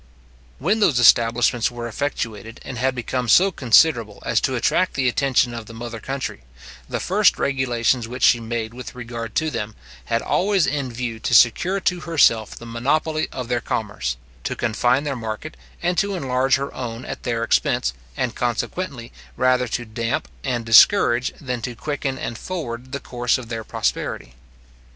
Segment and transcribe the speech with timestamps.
[0.57, 5.53] When those establishments were effectuated, and had become so considerable as to attract the attention
[5.53, 6.41] of the mother country,
[6.89, 9.75] the first regulations which she made with regard to them,
[10.05, 15.03] had always in view to secure to herself the monopoly of their commerce; to confine
[15.03, 20.27] their market, and to enlarge her own at their expense, and, consequently, rather to damp
[20.43, 24.33] and discourage, than to quicken and forward the course of their prosperity.